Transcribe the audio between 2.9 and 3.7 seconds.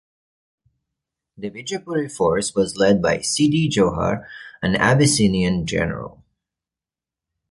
by Siddhi